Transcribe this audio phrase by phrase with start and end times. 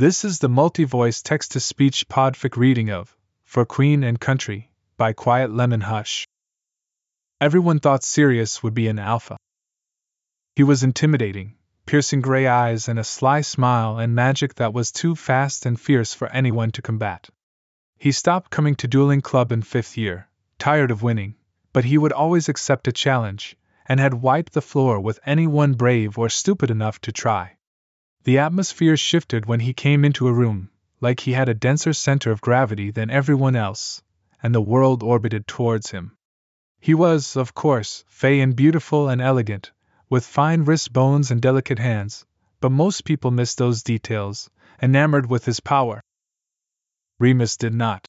[0.00, 4.70] This is the multi voice text to speech podfic reading of For Queen and Country
[4.96, 6.26] by Quiet Lemon Hush.
[7.38, 9.36] Everyone thought Sirius would be an alpha.
[10.56, 15.14] He was intimidating, piercing gray eyes and a sly smile and magic that was too
[15.14, 17.28] fast and fierce for anyone to combat.
[17.98, 21.34] He stopped coming to dueling club in fifth year, tired of winning,
[21.74, 23.54] but he would always accept a challenge,
[23.84, 27.58] and had wiped the floor with anyone brave or stupid enough to try.
[28.24, 30.68] The atmosphere shifted when he came into a room,
[31.00, 34.02] like he had a denser center of gravity than everyone else,
[34.42, 36.16] and the world orbited towards him.
[36.80, 39.72] He was, of course, fey and beautiful and elegant,
[40.10, 42.26] with fine wrist bones and delicate hands,
[42.60, 44.50] but most people missed those details,
[44.82, 46.02] enamored with his power.
[47.18, 48.06] Remus did not.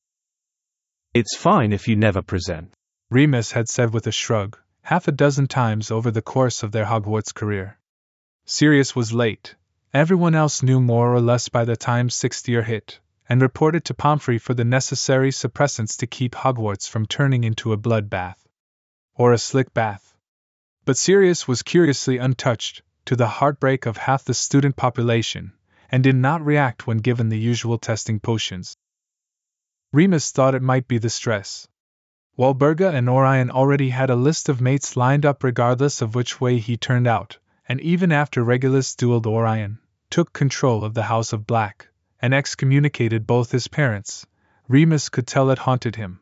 [1.14, 2.74] It's fine if you never present,
[3.10, 6.86] Remus had said with a shrug, half a dozen times over the course of their
[6.86, 7.78] Hogwarts career.
[8.46, 9.56] Sirius was late.
[9.94, 13.94] Everyone else knew more or less by the time sixth year hit, and reported to
[13.94, 18.48] Pomfrey for the necessary suppressants to keep Hogwarts from turning into a blood bath.
[19.16, 20.16] Or a slick bath.
[20.86, 25.52] But Sirius was curiously untouched, to the heartbreak of half the student population,
[25.90, 28.78] and did not react when given the usual testing potions.
[29.92, 31.68] Remus thought it might be the stress.
[32.38, 36.60] Walburga and Orion already had a list of mates lined up regardless of which way
[36.60, 37.40] he turned out,
[37.72, 41.88] and even after Regulus dueled Orion, took control of the House of Black,
[42.22, 44.28] and excommunicated both his parents,
[44.68, 46.20] Remus could tell it haunted him.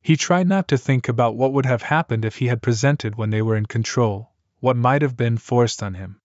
[0.00, 3.28] He tried not to think about what would have happened if he had presented when
[3.28, 6.22] they were in control, what might have been forced on him.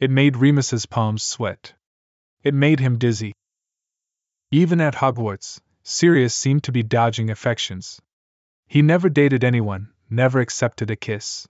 [0.00, 1.74] It made Remus's palms sweat.
[2.42, 3.32] It made him dizzy.
[4.50, 8.00] Even at Hogwarts, Sirius seemed to be dodging affections.
[8.66, 11.46] He never dated anyone, never accepted a kiss.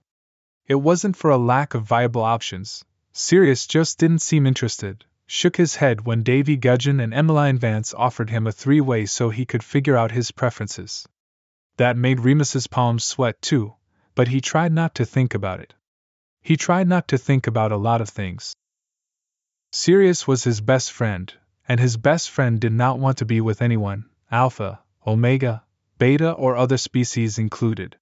[0.67, 5.77] It wasn't for a lack of viable options, Sirius just didn't seem interested, shook his
[5.77, 9.63] head when Davy Gudgeon and Emmeline Vance offered him a three way so he could
[9.63, 11.07] figure out his preferences.
[11.77, 13.75] That made Remus's palms sweat too,
[14.15, 15.75] but he tried not to think about it.
[16.41, 18.55] He tried not to think about a lot of things.
[19.73, 21.33] Sirius was his best friend,
[21.69, 25.65] and his best friend did not want to be with anyone, Alpha, Omega,
[25.99, 27.97] Beta, or other species included.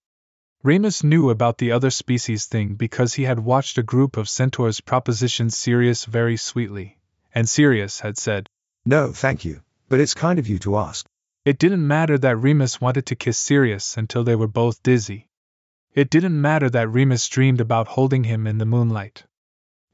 [0.62, 4.82] Remus knew about the other species thing because he had watched a group of centaurs
[4.82, 6.98] proposition Sirius very sweetly,
[7.34, 8.46] and Sirius had said,
[8.84, 11.06] No, thank you, but it's kind of you to ask.
[11.46, 15.28] It didn't matter that Remus wanted to kiss Sirius until they were both dizzy.
[15.94, 19.24] It didn't matter that Remus dreamed about holding him in the moonlight.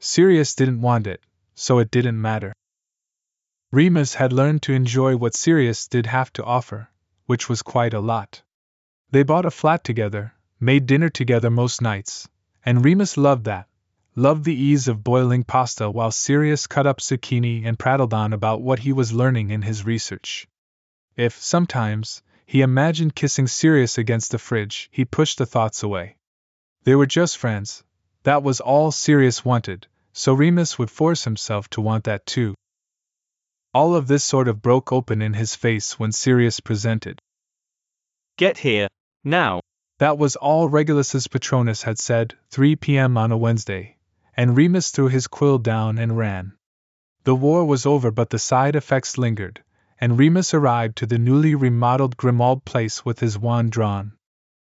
[0.00, 1.22] Sirius didn't want it,
[1.55, 2.53] so it didn't matter.
[3.71, 6.91] Remus had learned to enjoy what Sirius did have to offer,
[7.26, 8.43] which was quite a lot.
[9.12, 12.28] They bought a flat together, made dinner together most nights,
[12.65, 13.69] and Remus loved that,
[14.15, 18.62] loved the ease of boiling pasta while Sirius cut up zucchini and prattled on about
[18.62, 20.49] what he was learning in his research.
[21.17, 26.17] If, sometimes, he imagined kissing Sirius against the fridge, he pushed the thoughts away.
[26.84, 27.84] They were just friends,
[28.23, 32.55] that was all Sirius wanted, so Remus would force himself to want that too.
[33.75, 37.21] All of this sort of broke open in his face when Sirius presented.
[38.38, 38.88] Get here,
[39.23, 39.61] now.
[39.98, 43.16] That was all Regulus's Patronus had said, 3 p.m.
[43.16, 43.96] on a Wednesday,
[44.36, 46.52] and Remus threw his quill down and ran.
[47.24, 49.64] The war was over, but the side effects lingered,
[49.98, 54.12] and Remus arrived to the newly remodeled Grimmauld Place with his wand drawn.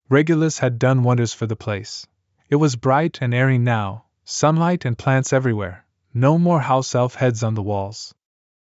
[0.09, 2.07] Regulus had done wonders for the place.
[2.49, 7.43] It was bright and airy now, sunlight and plants everywhere, no more house elf heads
[7.43, 8.15] on the walls.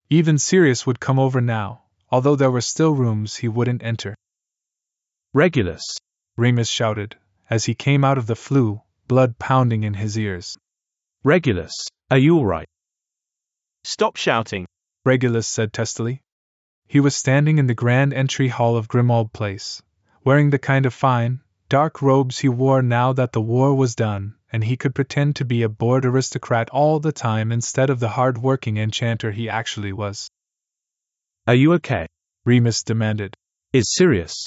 [0.10, 4.16] Even Sirius would come over now, although there were still rooms he wouldn't enter.
[5.34, 5.98] Regulus!
[6.38, 7.18] Remus shouted,
[7.50, 10.56] as he came out of the floo, blood pounding in his ears.
[11.24, 12.68] Regulus, are you alright?
[13.84, 14.68] Stop shouting,
[15.04, 16.22] Regulus said testily.
[16.88, 19.82] He was standing in the grand entry hall of Grimmauld Place,
[20.24, 24.36] wearing the kind of fine, dark robes he wore now that the war was done,
[24.52, 28.10] and he could pretend to be a bored aristocrat all the time instead of the
[28.10, 30.30] hard working enchanter he actually was.
[31.48, 32.06] Are you okay?
[32.46, 33.36] Remus demanded.
[33.74, 34.46] Is Sirius?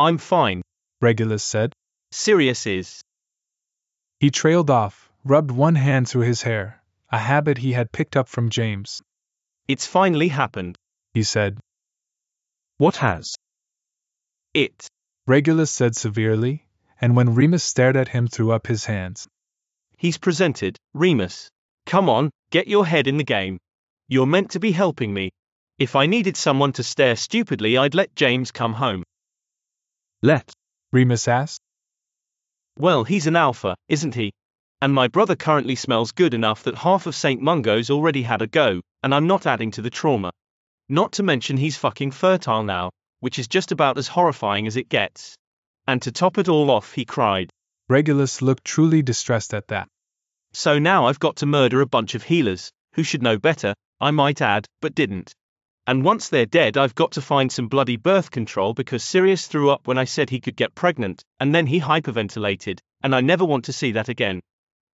[0.00, 0.62] I'm fine,
[1.00, 1.72] Regulus said.
[2.10, 3.02] Sirius is.
[4.18, 6.82] He trailed off, rubbed one hand through his hair,
[7.12, 9.02] a habit he had picked up from James.
[9.68, 10.76] It's finally happened
[11.12, 11.58] he said.
[12.78, 13.34] What has?
[14.54, 14.86] It.
[15.26, 16.66] Regulus said severely,
[17.00, 19.26] and when Remus stared at him, threw up his hands.
[19.96, 21.50] He's presented, Remus.
[21.86, 23.58] Come on, get your head in the game.
[24.08, 25.30] You're meant to be helping me.
[25.78, 29.02] If I needed someone to stare stupidly, I'd let James come home.
[30.22, 30.52] Let?
[30.92, 31.62] Remus asked.
[32.76, 34.32] Well, he's an alpha, isn't he?
[34.82, 37.40] And my brother currently smells good enough that half of St.
[37.40, 40.30] Mungo's already had a go, and I'm not adding to the trauma.
[40.88, 42.90] Not to mention he's fucking fertile now,
[43.20, 45.36] which is just about as horrifying as it gets.
[45.86, 47.50] And to top it all off, he cried.
[47.88, 49.88] Regulus looked truly distressed at that.
[50.52, 54.10] So now I've got to murder a bunch of healers, who should know better, I
[54.10, 55.34] might add, but didn't.
[55.86, 59.70] And once they're dead, I've got to find some bloody birth control because Sirius threw
[59.70, 63.44] up when I said he could get pregnant, and then he hyperventilated, and I never
[63.44, 64.40] want to see that again.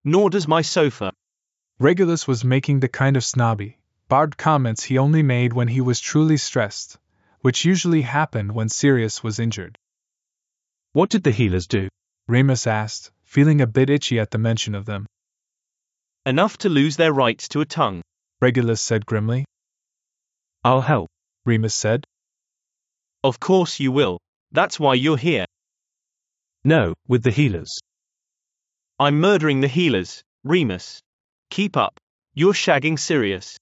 [0.04, 1.12] Nor does my sofa.
[1.78, 3.78] Regulus was making the kind of snobby,
[4.08, 6.98] barbed comments he only made when he was truly stressed,
[7.40, 9.76] which usually happened when Sirius was injured.
[10.92, 11.88] What did the healers do?
[12.28, 15.06] Remus asked, feeling a bit itchy at the mention of them.
[16.24, 18.02] Enough to lose their rights to a tongue.
[18.40, 19.44] Regulus said grimly.
[20.66, 21.08] I'll help.
[21.44, 22.04] Remus said.
[23.22, 24.18] Of course you will.
[24.50, 25.44] That's why you're here.
[26.64, 27.78] No, with the healers.
[28.98, 31.00] I'm murdering the healers, Remus.
[31.50, 32.00] Keep up.
[32.34, 33.56] You're shagging Sirius.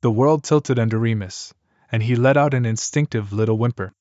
[0.00, 1.52] The world tilted under Remus,
[1.90, 3.92] and he let out an instinctive little whimper.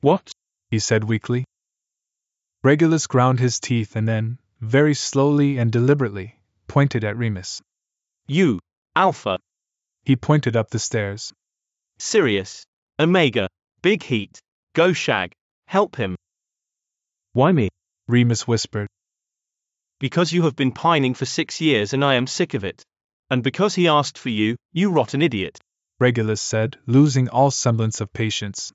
[0.00, 0.32] What?
[0.70, 1.44] he said weakly.
[2.64, 7.60] Regulus ground his teeth and then, very slowly and deliberately, pointed at Remus.
[8.26, 8.58] You,
[8.94, 9.38] Alpha.
[10.06, 11.32] He pointed up the stairs.
[11.98, 12.64] Sirius.
[13.00, 13.48] Omega.
[13.82, 14.38] Big heat.
[14.72, 15.32] Go shag.
[15.66, 16.14] Help him.
[17.32, 17.70] Why me?
[18.06, 18.86] Remus whispered.
[19.98, 22.84] Because you have been pining for six years and I am sick of it.
[23.30, 25.58] And because he asked for you, you rotten idiot.
[25.98, 28.72] Regulus said, losing all semblance of patience.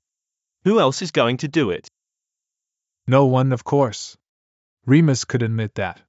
[0.64, 1.88] Who else is going to do it?
[3.06, 4.18] No one, of course.
[4.84, 6.02] Remus could admit that.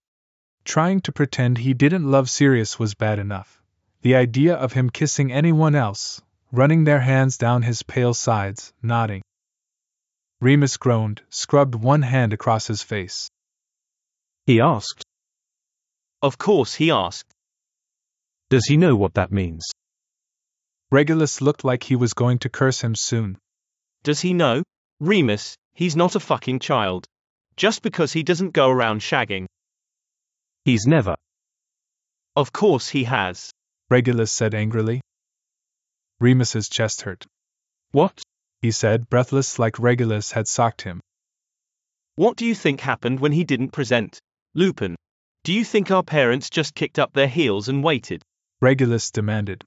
[0.65, 3.62] Trying to pretend he didn't love Sirius was bad enough.
[4.03, 6.21] The idea of him kissing anyone else,
[6.51, 9.21] running their hands down his pale sides, nodding.
[10.41, 13.29] Remus groaned, scrubbed one hand across his face.
[14.45, 15.05] He asked.
[16.21, 17.31] Of course he asked.
[18.49, 19.71] Does he know what that means?
[20.91, 23.37] Regulus looked like he was going to curse him soon.
[24.03, 24.63] Does he know?
[24.99, 27.05] Remus, he's not a fucking child.
[27.55, 29.45] Just because he doesn't go around shagging.
[30.65, 31.15] He's never.
[32.35, 33.52] Of course he has.
[33.93, 35.01] Regulus said angrily.
[36.19, 37.27] Remus's chest hurt.
[37.91, 38.23] What?
[38.59, 40.99] he said, breathless like Regulus had socked him.
[42.15, 44.17] What do you think happened when he didn't present?
[44.55, 44.95] Lupin.
[45.43, 48.23] Do you think our parents just kicked up their heels and waited?
[48.61, 49.63] Regulus demanded.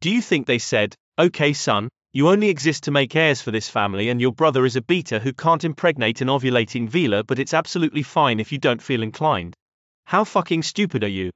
[0.00, 3.68] Do you think they said, okay, son, you only exist to make heirs for this
[3.68, 7.54] family, and your brother is a beta who can't impregnate an ovulating Veela, but it's
[7.54, 9.56] absolutely fine if you don't feel inclined?
[10.04, 11.32] How fucking stupid are you?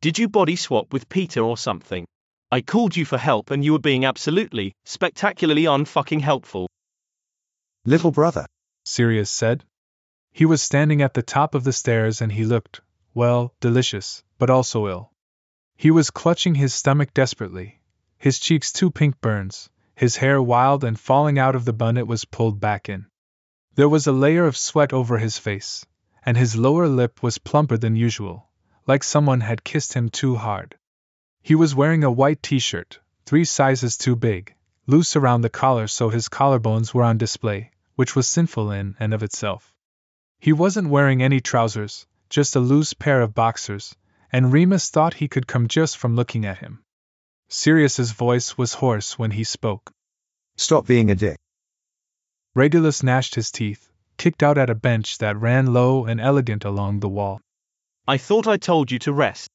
[0.00, 2.06] Did you body swap with Peter or something?
[2.52, 6.68] I called you for help and you were being absolutely, spectacularly unfucking helpful.
[7.84, 8.46] Little brother.
[8.84, 9.64] Sirius said.
[10.32, 12.82] He was standing at the top of the stairs and he looked,
[13.14, 15.10] well, delicious, but also ill.
[15.76, 17.80] He was clutching his stomach desperately,
[18.18, 22.06] his cheeks two pink burns, his hair wild and falling out of the bun it
[22.06, 23.06] was pulled back in.
[23.74, 25.84] There was a layer of sweat over his face,
[26.24, 28.48] and his lower lip was plumper than usual,
[28.86, 30.76] like someone had kissed him too hard.
[31.42, 34.54] He was wearing a white t shirt, three sizes too big,
[34.86, 39.12] loose around the collar so his collarbones were on display, which was sinful in and
[39.12, 39.74] of itself.
[40.38, 43.96] He wasn't wearing any trousers, just a loose pair of boxers,
[44.30, 46.84] and Remus thought he could come just from looking at him.
[47.48, 49.92] Sirius's voice was hoarse when he spoke.
[50.56, 51.38] Stop being a dick.
[52.54, 57.00] Regulus gnashed his teeth, kicked out at a bench that ran low and elegant along
[57.00, 57.40] the wall.
[58.08, 59.48] I thought I told you to rest.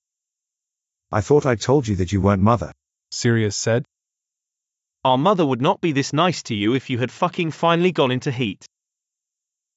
[1.10, 2.74] I thought I told you that you weren't mother.
[3.10, 3.86] Sirius said.
[5.06, 8.12] Our mother would not be this nice to you if you had fucking finally gone
[8.12, 8.66] into heat.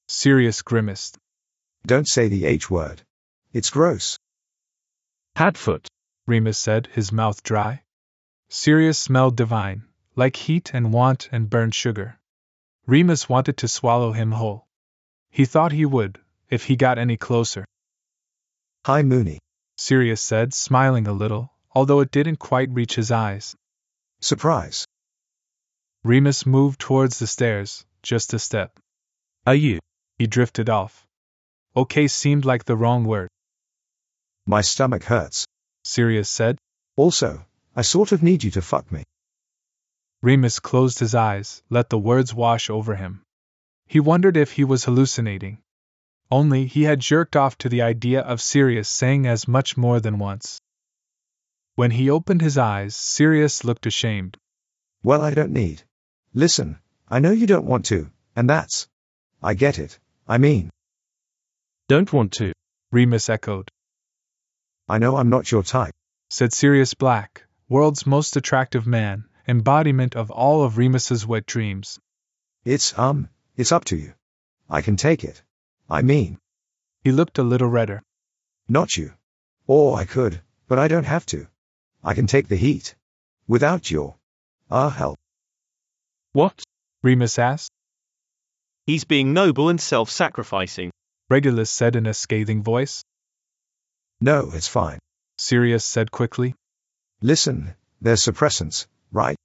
[0.09, 1.19] Sirius grimaced.
[1.87, 3.03] Don't say the H word.
[3.53, 4.19] It's gross.
[5.37, 5.87] Padfoot.
[6.27, 7.83] Remus said, his mouth dry.
[8.49, 9.85] Sirius smelled divine,
[10.17, 12.19] like heat and want and burned sugar.
[12.87, 14.67] Remus wanted to swallow him whole.
[15.31, 17.65] He thought he would, if he got any closer.
[18.87, 19.39] Hi, Moony.
[19.79, 23.57] Sirius said, smiling a little, although it didn't quite reach his eyes.
[24.21, 24.85] Surprise.
[26.03, 28.79] Remus moved towards the stairs, just a step.
[29.47, 29.79] Are you?
[30.19, 31.07] He drifted off.
[31.75, 33.31] Okay seemed like the wrong word,
[34.45, 35.47] My stomach hurts.
[35.85, 36.59] Sirius said.
[36.95, 39.05] Also, I sort of need you to fuck me.
[40.21, 43.23] Remus closed his eyes, let the words wash over him.
[43.87, 45.64] He wondered if he was hallucinating.
[46.31, 50.19] Only he had jerked off to the idea of Sirius saying as much more than
[50.19, 50.61] once.
[51.75, 54.37] When he opened his eyes, Sirius looked ashamed.
[55.03, 55.83] Well, I don't need.
[56.33, 56.79] Listen,
[57.09, 58.89] I know you don't want to, and that's.
[59.43, 59.99] I get it.
[60.27, 60.71] I mean,
[61.89, 62.53] Don't want to.
[62.91, 63.71] Remus echoed.
[64.89, 65.95] I know I'm not your type.
[66.31, 71.99] said Sirius Black, world's most attractive man, embodiment of all of Remus's wet dreams.
[72.65, 74.15] It's, um, it's up to you.
[74.71, 75.43] I can take it.
[75.89, 76.39] I mean,
[77.03, 78.03] He looked a little redder.
[78.69, 79.13] not you.
[79.67, 81.47] Or I could, but I don't have to.
[82.03, 82.95] I can take the heat.
[83.47, 84.17] Without your,
[84.71, 85.19] ah, help.
[86.33, 86.63] What?
[87.03, 87.71] Remus asked.
[88.87, 90.91] He's being noble and self sacrificing.
[91.31, 93.03] Regulus said in a scathing voice.
[94.21, 94.99] No, it's fine.
[95.39, 96.55] Sirius said quickly.
[97.21, 99.37] Listen, they're suppressants, right?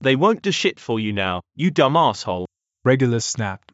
[0.00, 2.46] They won't do shit for you now, you dumb asshole.
[2.84, 3.72] Regulus snapped.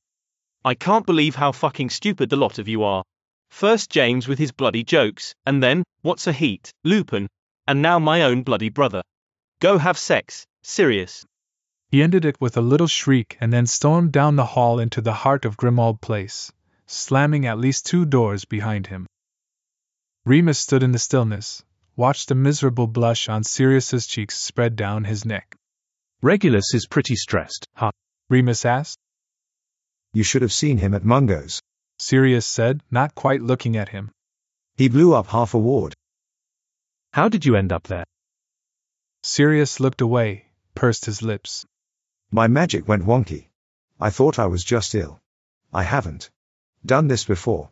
[0.66, 3.04] I can't believe how fucking stupid the lot of you are.
[3.50, 7.28] First James with his bloody jokes, and then, what's a heat, Lupin,
[7.68, 9.02] and now my own bloody brother.
[9.60, 11.24] Go have sex, Sirius.
[11.88, 15.12] He ended it with a little shriek and then stormed down the hall into the
[15.12, 16.50] heart of Grimmauld Place,
[16.86, 19.06] slamming at least two doors behind him.
[20.24, 25.24] Remus stood in the stillness, watched a miserable blush on Sirius's cheeks spread down his
[25.24, 25.54] neck.
[26.22, 27.92] Regulus is pretty stressed, huh?
[28.28, 28.98] Remus asked.
[30.16, 31.60] You should have seen him at Mungo's.
[31.98, 34.10] Sirius said, not quite looking at him.
[34.74, 35.92] He blew up half a ward.
[37.12, 38.06] How did you end up there?
[39.22, 41.66] Sirius looked away, pursed his lips.
[42.30, 43.48] My magic went wonky.
[44.00, 45.20] I thought I was just ill.
[45.70, 46.30] I haven't
[46.86, 47.68] done this before.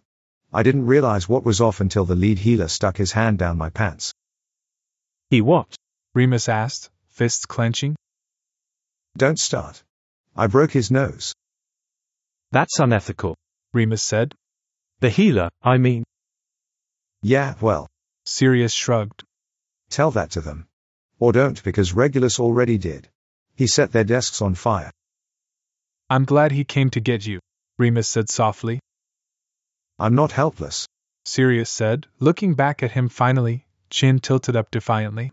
[0.53, 3.71] I didn't realize what was off until the lead healer stuck his hand down my
[3.71, 4.13] pants.
[5.31, 5.75] He what?
[6.13, 7.97] Remus asked, fists clenching.
[9.17, 9.83] Don't start.
[10.37, 11.35] I broke his nose.
[12.55, 13.35] That's unethical.
[13.73, 14.33] Remus said.
[15.01, 16.05] The healer, I mean.
[17.21, 17.89] Yeah, well,
[18.27, 19.25] Sirius shrugged.
[19.91, 20.69] tell that to them.
[21.19, 23.09] Or don't because Regulus already did.
[23.57, 24.93] He set their desks on fire.
[26.09, 27.41] I'm glad he came to get you,
[27.77, 28.79] Remus said softly.
[29.99, 30.87] I'm not helpless.
[31.25, 35.33] Sirius said, looking back at him finally, chin tilted up defiantly.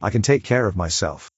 [0.00, 1.30] I can take care of myself.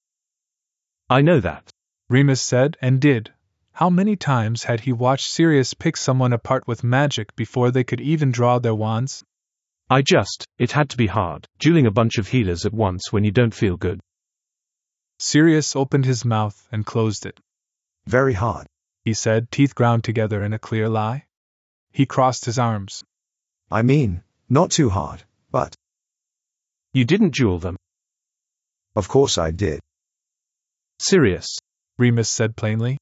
[1.10, 1.68] I know that.
[2.08, 3.32] Remus said and did.
[3.78, 8.00] How many times had he watched Sirius pick someone apart with magic before they could
[8.00, 9.22] even draw their wands?
[9.88, 13.22] I just, it had to be hard, dueling a bunch of healers at once when
[13.22, 14.00] you don't feel good.
[15.20, 17.38] Sirius opened his mouth and closed it.
[18.04, 18.66] Very hard.
[19.04, 21.26] He said, teeth ground together in a clear lie.
[21.92, 23.04] He crossed his arms.
[23.70, 25.76] I mean, not too hard, but,
[26.92, 27.76] You didn't duel them.
[28.96, 29.78] of course I did.
[30.98, 31.58] Sirius.
[31.96, 32.98] Remus said plainly.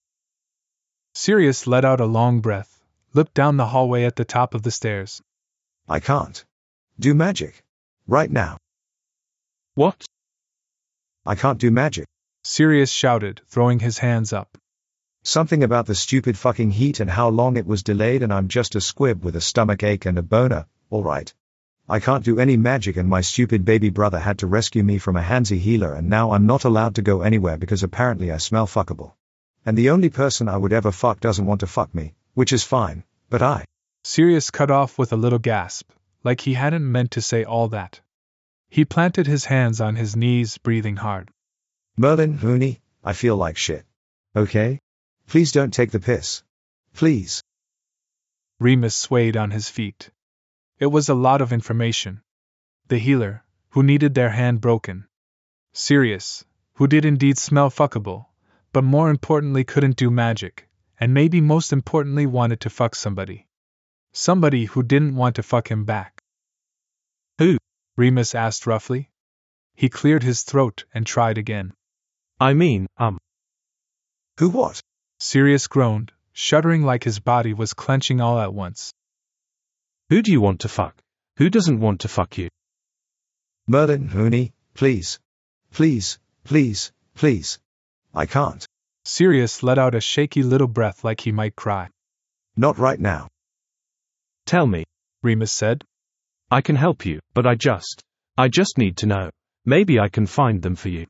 [1.18, 4.70] Sirius let out a long breath, looked down the hallway at the top of the
[4.70, 5.23] stairs.
[5.88, 6.44] I can't
[7.00, 7.64] do magic.
[8.06, 8.58] Right now.
[9.76, 10.04] What?
[11.25, 12.06] I can't do magic.
[12.44, 14.58] Sirius shouted, throwing his hands up.
[15.23, 18.75] Something about the stupid fucking heat and how long it was delayed and I'm just
[18.75, 21.32] a squib with a stomach ache and a boner, alright.
[21.88, 25.16] I can't do any magic and my stupid baby brother had to rescue me from
[25.16, 28.66] a handsy healer and now I'm not allowed to go anywhere because apparently I smell
[28.66, 29.15] fuckable.
[29.66, 32.62] And the only person I would ever fuck doesn't want to fuck me, which is
[32.62, 33.64] fine, but I.
[34.04, 35.90] Sirius cut off with a little gasp,
[36.23, 38.00] like he hadn't meant to say all that.
[38.70, 41.32] He planted his hands on his knees, breathing hard.
[41.96, 43.85] Merlin, Moony, I feel like shit.
[44.37, 44.78] Okay?
[45.26, 46.44] Please don't take the piss.
[46.94, 47.42] Please.
[48.61, 50.11] Remus swayed on his feet.
[50.78, 52.23] It was a lot of information.
[52.87, 55.08] The healer, who needed their hand broken.
[55.73, 56.44] Sirius,
[56.75, 58.26] who did indeed smell fuckable,
[58.76, 60.68] but more importantly couldn't do magic,
[61.00, 63.47] and maybe most importantly wanted to fuck somebody.
[64.12, 66.21] Somebody who didn't want to fuck him back.
[67.38, 67.56] Who?
[67.97, 69.09] Remus asked roughly.
[69.76, 71.73] He cleared his throat and tried again.
[72.38, 73.16] I mean, um.
[74.40, 74.78] Who what?
[75.21, 78.92] Sirius groaned, shuddering like his body was clenching all at once.
[80.11, 80.95] Who do you want to fuck?
[81.38, 82.50] Who doesn't want to fuck you?
[83.66, 85.18] Merlin, Moony, please.
[85.73, 87.59] Please, please, please.
[88.16, 88.66] I can't.
[89.04, 91.90] Sirius let out a shaky little breath like he might cry.
[92.56, 93.28] Not right now.
[94.46, 94.85] Tell me.
[95.23, 95.85] Remus said.
[96.50, 98.02] I can help you, but I just.
[98.38, 99.30] I just need to know.
[99.66, 101.06] Maybe I can find them for you.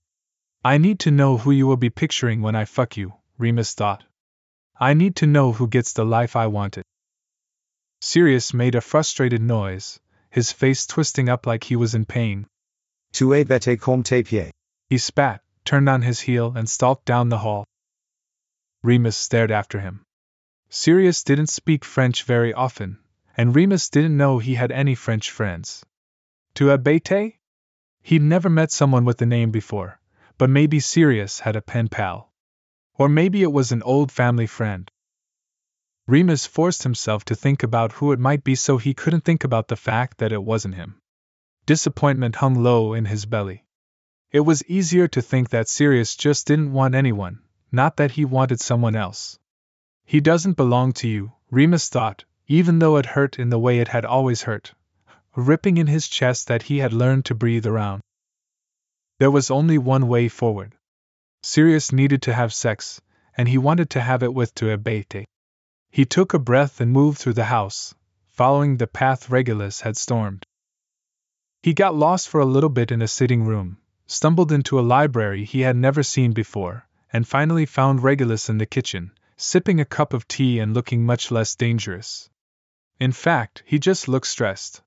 [0.64, 4.02] I need to know who you will be picturing when I fuck you, Remus thought.
[4.80, 6.84] I need to know who gets the life I wanted.
[8.00, 12.48] Sirius made a frustrated noise, his face twisting up like he was in pain.
[13.12, 14.50] Tu es bête comme tes pieds.
[14.90, 17.66] He spat, turned on his heel, and stalked down the hall.
[18.82, 20.04] Remus stared after him.
[20.70, 22.98] Sirius didn't speak French very often,
[23.36, 25.84] and Remus didn't know he had any French friends.
[26.54, 27.36] Tu es bête?
[28.02, 30.00] He'd never met someone with the name before,
[30.38, 32.32] but maybe Sirius had a pen pal.
[32.94, 34.90] Or maybe it was an old family friend.
[36.06, 39.68] Remus forced himself to think about who it might be so he couldn't think about
[39.68, 41.00] the fact that it wasn't him.
[41.66, 43.65] Disappointment hung low in his belly.
[44.32, 47.40] It was easier to think that Sirius just didn't want anyone,
[47.70, 49.38] not that he wanted someone else.
[50.04, 53.88] He doesn't belong to you, Remus thought, even though it hurt in the way it
[53.88, 54.74] had always hurt,
[55.36, 58.02] ripping in his chest that he had learned to breathe around.
[59.18, 60.76] There was only one way forward.
[61.42, 63.00] Sirius needed to have sex,
[63.36, 65.26] and he wanted to have it with Tuabete.
[65.90, 67.94] He took a breath and moved through the house,
[68.26, 70.44] following the path Regulus had stormed.
[71.62, 75.44] He got lost for a little bit in a sitting room, stumbled into a library
[75.44, 80.12] he had never seen before, and finally found Regulus in the kitchen, sipping a cup
[80.12, 82.30] of tea and looking much less dangerous.
[82.98, 84.82] In fact, he just looked stressed.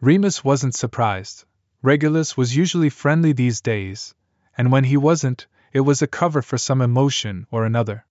[0.00, 1.44] Remus wasn't surprised.
[1.82, 4.14] Regulus was usually friendly these days,
[4.56, 8.04] and when he wasn't, it was a cover for some emotion or another.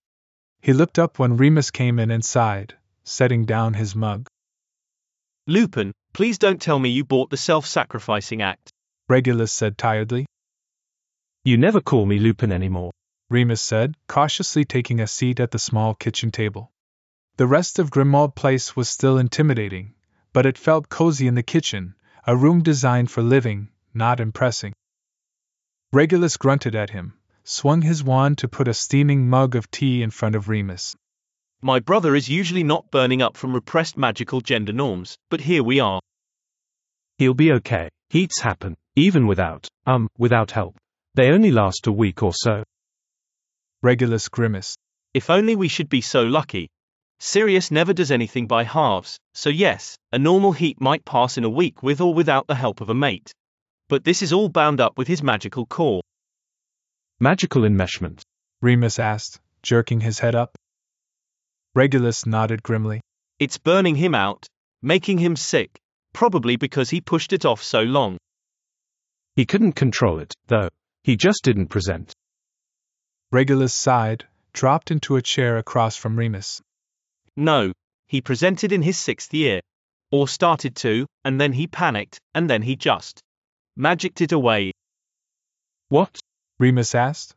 [0.62, 4.28] He looked up when Remus came in and sighed, setting down his mug.
[5.48, 8.72] Lupin, please don't tell me you bought the self sacrificing act.
[9.08, 10.26] Regulus said tiredly.
[11.48, 12.90] You never call me Lupin anymore.
[13.30, 16.72] Remus said, cautiously taking a seat at the small kitchen table.
[17.38, 19.94] The rest of Grimmauld Place was still intimidating,
[20.34, 21.94] but it felt cozy in the kitchen,
[22.26, 24.74] a room designed for living, not impressing.
[25.94, 30.10] Regulus grunted at him, swung his wand to put a steaming mug of tea in
[30.10, 30.96] front of Remus.
[31.62, 35.80] My brother is usually not burning up from repressed magical gender norms, but here we
[35.80, 36.00] are.
[37.20, 37.90] He'll be okay.
[38.10, 40.76] Heats happen, even without, um, without help.
[41.16, 42.64] They only last a week or so.
[43.82, 44.78] Regulus grimaced.
[45.14, 46.68] If only we should be so lucky.
[47.22, 51.50] Sirius never does anything by halves, so yes, a normal heat might pass in a
[51.50, 53.32] week with or without the help of a mate.
[53.88, 56.02] But this is all bound up with his magical core.
[57.22, 58.22] Magical enmeshment?
[58.62, 60.58] Remus asked, jerking his head up.
[61.74, 63.00] Regulus nodded grimly.
[63.40, 64.48] It's burning him out,
[64.82, 65.80] making him sick,
[66.12, 68.18] probably because he pushed it off so long.
[69.38, 70.68] He couldn't control it, though.
[71.06, 72.16] He just didn't present.
[73.32, 76.64] Regulus sighed, dropped into a chair across from Remus.
[77.36, 77.74] No,
[78.08, 79.62] he presented in his sixth year.
[80.10, 83.22] Or started to, and then he panicked, and then he just
[83.76, 84.72] magicked it away.
[85.90, 86.20] What?
[86.58, 87.36] Remus asked.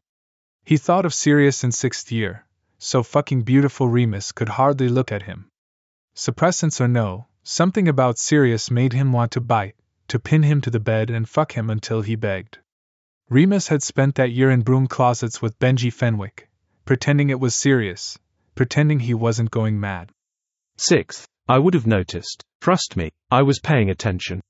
[0.65, 2.47] He thought of Sirius in sixth year,
[2.79, 5.51] so fucking beautiful Remus could hardly look at him.
[6.15, 9.77] Suppressants or no, something about Sirius made him want to bite,
[10.09, 12.61] to pin him to the bed and fuck him until he begged.
[13.31, 16.49] Remus had spent that year in broom closets with Benji Fenwick,
[16.87, 18.19] pretending it was serious,
[18.55, 20.11] pretending he wasn't going mad.
[20.79, 22.43] Sixth, I would have noticed.
[22.63, 24.41] Trust me, I was paying attention.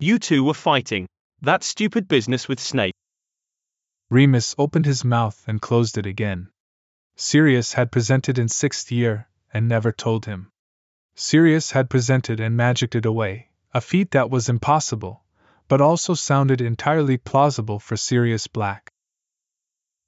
[0.00, 1.06] You two were fighting.
[1.42, 2.94] That stupid business with Snape.
[4.08, 6.48] Remus opened his mouth and closed it again.
[7.16, 10.50] Sirius had presented in sixth year, and never told him.
[11.14, 15.22] Sirius had presented and magicked it away, a feat that was impossible,
[15.68, 18.90] but also sounded entirely plausible for Sirius Black.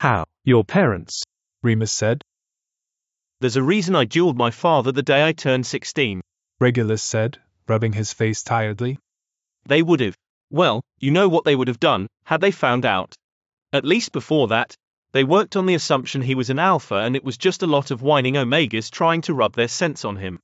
[0.01, 0.25] How?
[0.45, 1.23] Your parents?
[1.63, 2.25] Remus said.
[3.41, 6.23] There's a reason I dueled my father the day I turned 16.
[6.59, 8.99] Regulus said, rubbing his face tiredly.
[9.67, 10.17] They would have.
[10.51, 13.15] Well, you know what they would have done, had they found out.
[13.73, 14.75] At least before that,
[15.13, 17.91] they worked on the assumption he was an alpha and it was just a lot
[17.91, 20.41] of whining omegas trying to rub their sense on him.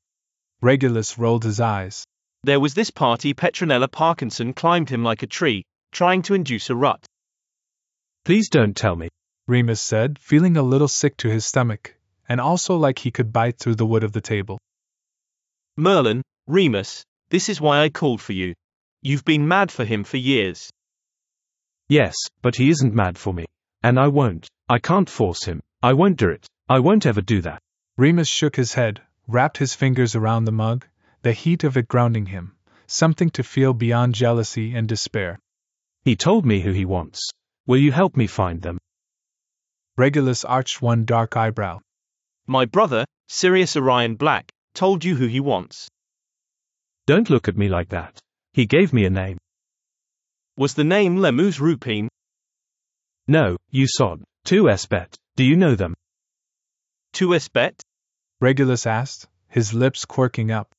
[0.61, 2.05] Regulus rolled his eyes.
[2.46, 6.76] There was this party Petronella Parkinson climbed him like a tree, trying to induce a
[6.76, 7.04] rut.
[8.24, 9.09] Please don't tell me.
[9.48, 11.96] Remus said, feeling a little sick to his stomach,
[12.28, 14.61] and also like he could bite through the wood of the table.
[15.76, 18.54] Merlin, Remus, this is why I called for you.
[19.02, 20.70] You've been mad for him for years.
[21.88, 23.46] Yes, but he isn't mad for me.
[23.82, 24.46] And I won't.
[24.68, 25.64] I can't force him.
[25.82, 26.46] I won't do it.
[26.68, 27.61] I won't ever do that.
[27.96, 30.87] Remus shook his head, wrapped his fingers around the mug,
[31.26, 32.54] the heat of it grounding him,
[32.86, 35.40] something to feel beyond jealousy and despair.
[36.04, 37.30] He told me who he wants.
[37.66, 38.78] Will you help me find them?
[39.96, 41.80] Regulus arched one dark eyebrow.
[42.46, 45.88] My brother, Sirius Orion Black, told you who he wants.
[47.06, 48.20] Don't look at me like that.
[48.52, 49.38] He gave me a name.
[50.56, 52.08] Was the name Lemus Rupine?
[53.26, 54.22] No, you sod.
[54.44, 55.16] Tu es bête.
[55.34, 55.94] Do you know them?
[57.12, 57.80] Tu es bête?
[58.40, 60.72] Regulus asked, his lips quirking up.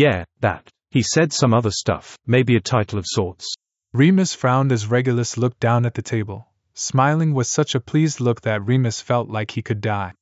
[0.00, 0.66] Yeah, that.
[0.90, 3.54] He said some other stuff, maybe a title of sorts.
[3.92, 8.40] Remus frowned as Regulus looked down at the table, smiling with such a pleased look
[8.40, 10.14] that Remus felt like he could die.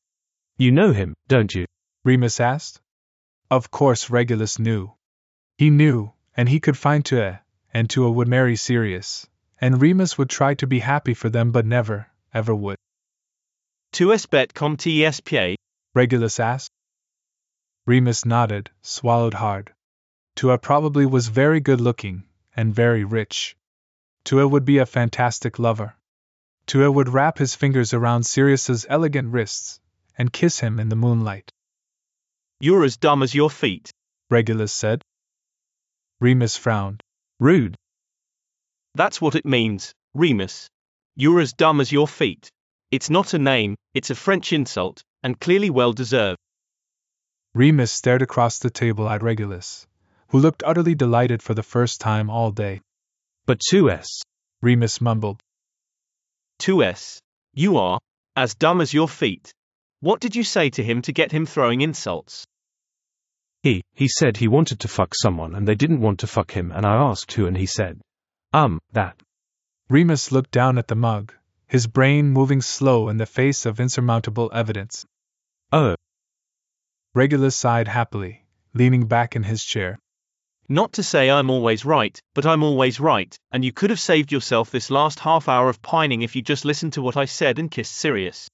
[0.56, 1.66] You know him, don't you?
[2.04, 2.80] Remus asked.
[3.52, 4.94] Of course Regulus knew.
[5.58, 7.40] He knew, and he could find Tua,
[7.72, 9.28] and Tua would marry Sirius,
[9.60, 12.78] and Remus would try to be happy for them but never, ever would.
[13.92, 15.54] Tu espet com TSPA?
[15.94, 16.72] Regulus asked.
[17.88, 19.72] Remus nodded, swallowed hard.
[20.36, 22.24] Tua probably was very good looking,
[22.54, 23.56] and very rich.
[24.24, 25.96] Tua would be a fantastic lover.
[26.66, 29.80] Tua would wrap his fingers around Sirius's elegant wrists
[30.18, 31.50] and kiss him in the moonlight.
[32.60, 33.90] You're as dumb as your feet.
[34.28, 35.02] Regulus said.
[36.20, 37.00] Remus frowned.
[37.40, 37.74] Rude.
[38.96, 40.68] That's what it means, Remus.
[41.16, 42.50] You're as dumb as your feet.
[42.90, 46.38] It's not a name, it's a French insult, and clearly well deserved.
[47.54, 49.86] Remus stared across the table at Regulus,
[50.28, 52.80] who looked utterly delighted for the first time all day.
[53.46, 54.06] But 2S.
[54.60, 55.40] Remus mumbled.
[56.60, 57.18] 2S.
[57.54, 57.98] You are
[58.36, 59.52] as dumb as your feet.
[60.00, 62.46] What did you say to him to get him throwing insults?
[63.62, 66.70] He, he said he wanted to fuck someone and they didn't want to fuck him
[66.70, 68.00] and I asked who and he said,
[68.52, 69.20] um, that.
[69.90, 71.34] Remus looked down at the mug,
[71.66, 75.04] his brain moving slow in the face of insurmountable evidence.
[75.72, 75.96] Oh.
[77.14, 78.44] Regulus sighed happily,
[78.74, 79.98] leaning back in his chair.
[80.68, 84.30] Not to say I'm always right, but I'm always right, and you could have saved
[84.30, 87.58] yourself this last half hour of pining if you just listened to what I said
[87.58, 88.50] and kissed Sirius.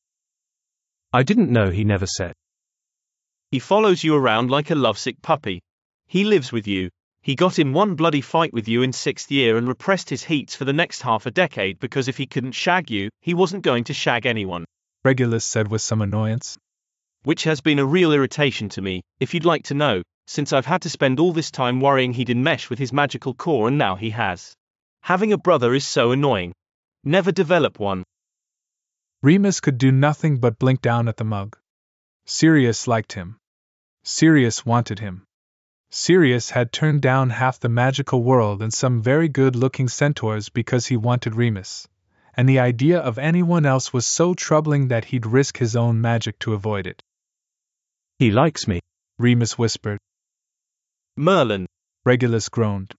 [1.12, 2.34] I didn't know he never said.
[3.50, 5.60] He follows you around like a lovesick puppy.
[6.06, 6.90] He lives with you.
[7.22, 10.54] He got in one bloody fight with you in sixth year and repressed his heats
[10.54, 13.84] for the next half a decade because if he couldn't shag you, he wasn't going
[13.84, 14.64] to shag anyone.
[15.04, 16.58] Regulus said with some annoyance.
[17.24, 20.66] Which has been a real irritation to me, if you'd like to know, since I've
[20.66, 23.96] had to spend all this time worrying he'd enmesh with his magical core and now
[23.96, 24.54] he has.
[25.00, 26.52] Having a brother is so annoying.
[27.02, 28.04] Never develop one.
[29.22, 31.56] Remus could do nothing but blink down at the mug.
[32.26, 33.38] Sirius liked him.
[34.02, 35.24] Sirius wanted him.
[35.88, 40.88] Sirius had turned down half the magical world and some very good looking centaurs because
[40.88, 41.88] he wanted Remus,
[42.34, 46.38] and the idea of anyone else was so troubling that he'd risk his own magic
[46.40, 47.02] to avoid it.
[48.18, 48.80] He likes me,
[49.18, 49.98] Remus whispered.
[51.16, 51.66] Merlin.
[52.04, 52.94] Regulus groaned.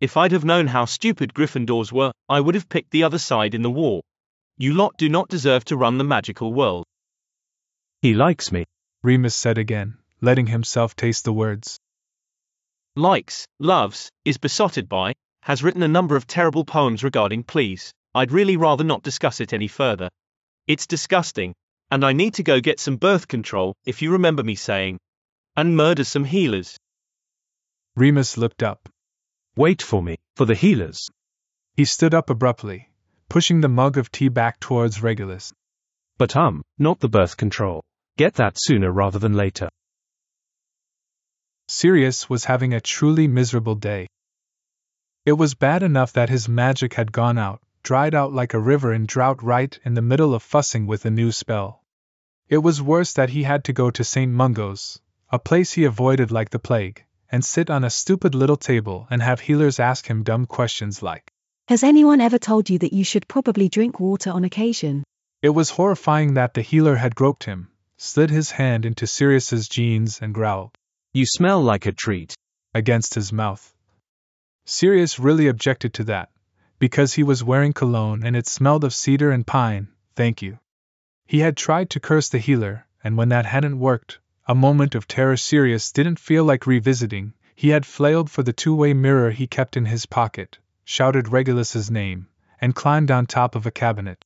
[0.00, 3.54] If I'd have known how stupid Gryffindors were, I would have picked the other side
[3.54, 4.00] in the war.
[4.56, 6.86] You lot do not deserve to run the magical world.
[8.00, 8.64] He likes me,
[9.02, 11.78] Remus said again, letting himself taste the words.
[12.96, 17.92] Likes, loves, is besotted by, has written a number of terrible poems regarding please.
[18.14, 20.08] I'd really rather not discuss it any further.
[20.66, 21.54] It's disgusting,
[21.90, 24.98] and I need to go get some birth control, if you remember me saying.
[25.56, 26.78] And murder some healers.
[27.96, 28.88] Remus looked up.
[29.56, 31.10] Wait for me, for the healers.
[31.74, 32.88] He stood up abruptly,
[33.28, 35.52] pushing the mug of tea back towards Regulus.
[36.18, 37.82] But um, not the birth control.
[38.16, 39.68] Get that sooner rather than later.
[41.68, 44.06] Sirius was having a truly miserable day.
[45.26, 48.92] It was bad enough that his magic had gone out, dried out like a river
[48.92, 51.79] in drought right in the middle of fussing with a new spell.
[52.50, 54.32] It was worse that he had to go to St.
[54.32, 59.06] Mungo's, a place he avoided like the plague, and sit on a stupid little table
[59.08, 61.32] and have healers ask him dumb questions like,
[61.68, 65.04] Has anyone ever told you that you should probably drink water on occasion?
[65.42, 70.18] It was horrifying that the healer had groped him, slid his hand into Sirius's jeans
[70.20, 70.76] and growled,
[71.12, 72.34] You smell like a treat.
[72.74, 73.72] against his mouth.
[74.64, 76.30] Sirius really objected to that,
[76.80, 79.86] because he was wearing cologne and it smelled of cedar and pine,
[80.16, 80.58] thank you.
[81.30, 85.06] He had tried to curse the healer, and when that hadn't worked, a moment of
[85.06, 87.34] terror Sirius didn't feel like revisiting.
[87.54, 91.88] He had flailed for the two way mirror he kept in his pocket, shouted Regulus's
[91.88, 92.26] name,
[92.60, 94.24] and climbed on top of a cabinet.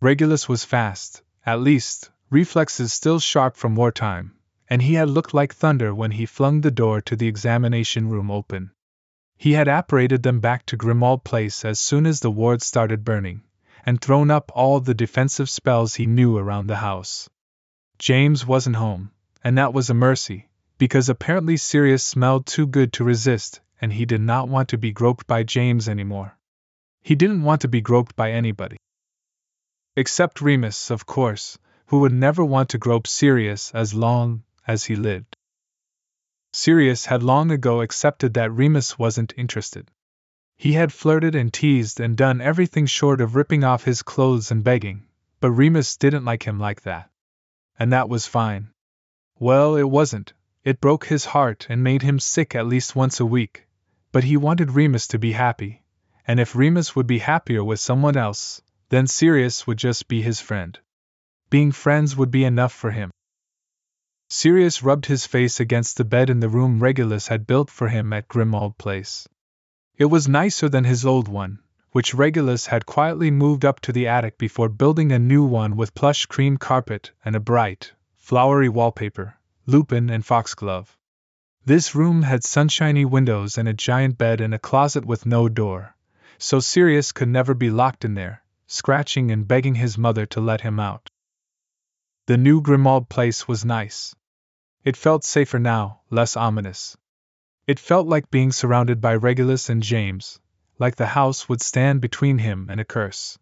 [0.00, 4.36] Regulus was fast, at least, reflexes still sharp from wartime,
[4.68, 8.30] and he had looked like thunder when he flung the door to the examination room
[8.30, 8.70] open.
[9.36, 13.42] He had apparated them back to Grimmauld Place as soon as the ward started burning,
[13.84, 17.28] and thrown up all the defensive spells he knew around the house.
[17.98, 19.10] James wasn't home,
[19.42, 24.04] and that was a mercy, because apparently Sirius smelled too good to resist, and he
[24.04, 26.36] did not want to be groped by James anymore.
[27.02, 28.76] He didn't want to be groped by anybody.
[29.96, 34.96] Except Remus, of course, who would never want to grope Sirius as long as he
[34.96, 35.36] lived.
[36.52, 39.90] Sirius had long ago accepted that Remus wasn't interested.
[40.60, 44.62] He had flirted and teased and done everything short of ripping off his clothes and
[44.62, 45.06] begging,
[45.40, 47.08] but Remus didn't like him like that.
[47.78, 48.68] And that was fine.
[49.38, 53.24] Well, it wasn't, it broke his heart and made him sick at least once a
[53.24, 53.66] week,
[54.12, 55.82] but he wanted Remus to be happy,
[56.26, 60.40] and if Remus would be happier with someone else, then Sirius would just be his
[60.40, 60.78] friend.
[61.48, 63.10] Being friends would be enough for him.
[64.28, 68.12] Sirius rubbed his face against the bed in the room Regulus had built for him
[68.12, 69.26] at Grimmauld Place.
[70.00, 71.58] It was nicer than his old one,
[71.92, 75.94] which Regulus had quietly moved up to the attic before building a new one with
[75.94, 79.36] plush cream carpet and a bright, flowery wallpaper,
[79.66, 80.96] lupin and foxglove.
[81.66, 85.94] This room had sunshiny windows and a giant bed and a closet with no door,
[86.38, 90.62] so Sirius could never be locked in there, scratching and begging his mother to let
[90.62, 91.10] him out.
[92.24, 94.16] The new Grimmauld place was nice.
[94.82, 96.96] It felt safer now, less ominous.
[97.70, 100.40] It felt like being surrounded by Regulus and James,
[100.80, 103.38] like the house would stand between him and a curse.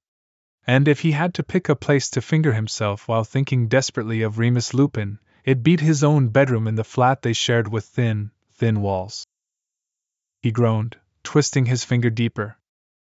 [0.66, 4.38] And if he had to pick a place to finger himself while thinking desperately of
[4.38, 8.82] Remus Lupin, it beat his own bedroom in the flat they shared with thin, thin
[8.82, 9.26] walls.
[10.42, 12.58] He groaned, twisting his finger deeper.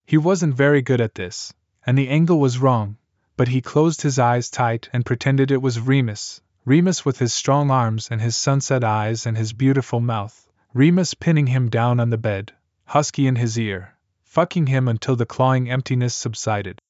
[0.06, 1.52] He wasn't very good at this,
[1.84, 2.98] and the angle was wrong,
[3.36, 7.68] but he closed his eyes tight and pretended it was Remus, Remus with his strong
[7.68, 12.18] arms and his sunset eyes and his beautiful mouth, Remus pinning him down on the
[12.18, 12.52] bed,
[12.84, 16.80] husky in his ear, fucking him until the clawing emptiness subsided.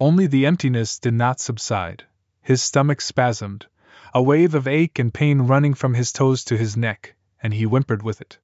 [0.00, 2.04] Only the emptiness did not subside.
[2.40, 3.66] His stomach spasmed,
[4.14, 7.64] a wave of ache and pain running from his toes to his neck, and he
[7.64, 8.38] whimpered with it.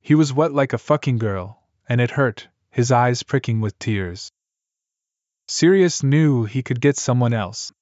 [0.00, 4.32] He was wet like a fucking girl, and it hurt, his eyes pricking with tears.
[5.46, 7.72] Sirius knew he could get someone else.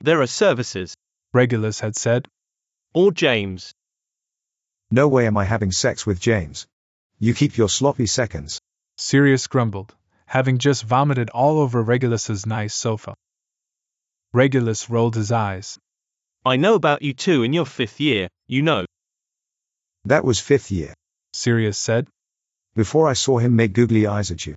[0.00, 0.96] There are services.
[1.32, 2.26] Regulus had said.
[2.94, 3.74] Or James.
[4.90, 6.66] No way am I having sex with James.
[7.20, 8.60] You keep your sloppy seconds.
[8.96, 9.94] Sirius grumbled,
[10.26, 13.14] having just vomited all over Regulus's nice sofa.
[14.32, 15.78] Regulus rolled his eyes.
[16.44, 18.84] I know about you too in your fifth year, you know.
[20.06, 20.94] That was fifth year.
[21.34, 22.08] Sirius said.
[22.74, 24.56] Before I saw him make googly eyes at you.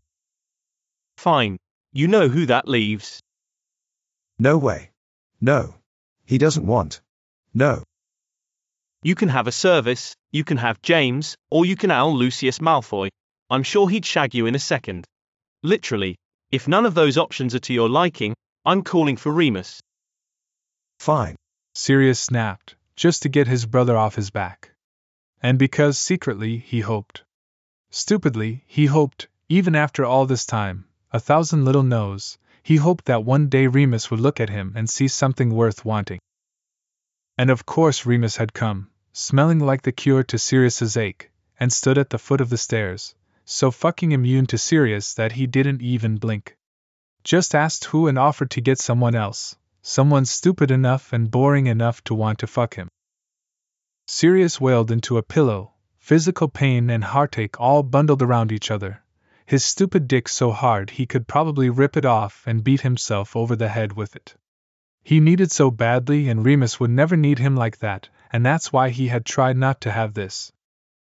[1.17, 1.57] Fine.
[1.91, 3.19] You know who that leaves.
[4.39, 4.89] No way.
[5.39, 5.75] No.
[6.25, 7.01] He doesn't want.
[7.53, 7.83] No.
[9.05, 13.09] You can have a service, you can have James, or you can owl Lucius Malfoy.
[13.49, 15.05] I'm sure he'd shag you in a second.
[15.61, 16.15] Literally.
[16.51, 19.81] If none of those options are to your liking, I'm calling for Remus.
[20.99, 21.35] Fine.
[21.75, 24.71] Sirius snapped, just to get his brother off his back.
[25.41, 27.23] And because secretly he hoped.
[27.89, 33.25] Stupidly, he hoped, even after all this time, a thousand little no's, he hoped that
[33.25, 36.19] one day Remus would look at him and see something worth wanting.
[37.37, 41.97] And of course Remus had come, smelling like the cure to Sirius's ache, and stood
[41.97, 46.17] at the foot of the stairs, so fucking immune to Sirius that he didn't even
[46.17, 46.57] blink.
[47.23, 52.03] Just asked who and offered to get someone else, someone stupid enough and boring enough
[52.03, 52.89] to want to fuck him.
[54.07, 59.03] Sirius wailed into a pillow, physical pain and heartache all bundled around each other,
[59.45, 63.55] his stupid dick so hard he could probably rip it off and beat himself over
[63.55, 64.35] the head with it.
[65.03, 68.89] He needed so badly, and Remus would never need him like that, and that's why
[68.89, 70.51] he had tried not to have this.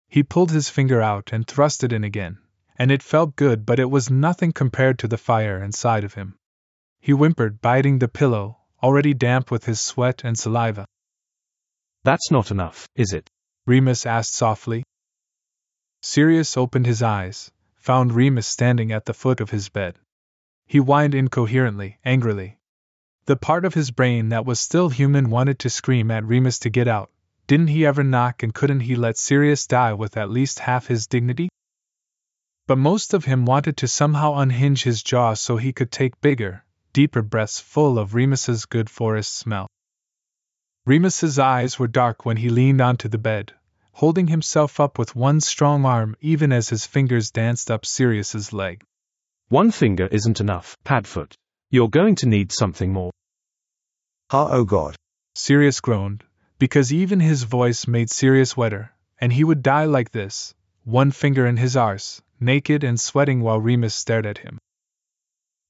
[0.09, 2.39] He pulled his finger out and thrust it in again,
[2.75, 6.35] and it felt good, but it was nothing compared to the fire inside of him.
[6.99, 10.85] He whimpered, biting the pillow, already damp with his sweat and saliva.
[12.03, 13.29] That's not enough, is it?
[13.65, 14.83] Remus asked softly.
[16.01, 19.99] Sirius opened his eyes, found Remus standing at the foot of his bed.
[20.65, 22.57] He whined incoherently, angrily.
[23.25, 26.69] The part of his brain that was still human wanted to scream at Remus to
[26.69, 27.09] get out.
[27.47, 31.07] Didn't he ever knock and couldn't he let Sirius die with at least half his
[31.07, 31.47] dignity?
[32.67, 36.65] But most of him wanted to somehow unhinge his jaw so he could take bigger,
[36.91, 39.67] deeper breaths full of Remus's good forest smell.
[40.85, 43.53] Remus's eyes were dark when he leaned onto the bed,
[43.93, 48.83] holding himself up with one strong arm even as his fingers danced up Sirius's leg.
[49.47, 51.37] One finger isn't enough, Padfoot.
[51.73, 53.09] You're going to need something more.
[54.29, 54.95] Ah, oh god.
[55.33, 56.23] Sirius groaned,
[56.59, 61.47] because even his voice made Sirius wetter, and he would die like this, one finger
[61.47, 64.59] in his arse, naked and sweating while Remus stared at him.